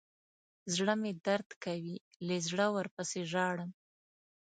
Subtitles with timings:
[0.75, 1.95] زړه مې درد کوي
[2.27, 3.71] له زړه ورپسې ژاړم.